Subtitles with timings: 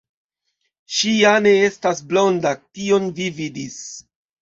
[0.99, 3.83] Ŝi ja ne estas blonda, tion vi vidis.